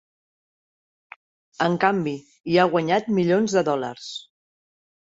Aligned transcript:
En 1.67 1.77
canvi, 1.85 2.15
hi 2.55 2.59
ha 2.59 2.67
guanyat 2.75 3.15
milions 3.21 3.57
de 3.59 3.67
dòlars. 3.71 4.13